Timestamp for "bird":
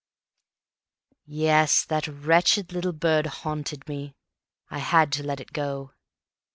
2.91-3.27